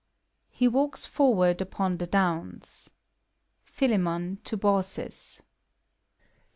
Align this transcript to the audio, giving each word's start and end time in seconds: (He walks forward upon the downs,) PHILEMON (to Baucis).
(He 0.49 0.67
walks 0.67 1.05
forward 1.05 1.61
upon 1.61 1.97
the 1.97 2.07
downs,) 2.07 2.89
PHILEMON 3.65 4.39
(to 4.45 4.57
Baucis). 4.57 5.43